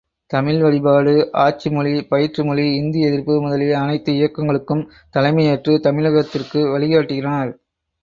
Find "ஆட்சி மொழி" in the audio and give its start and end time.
1.41-2.07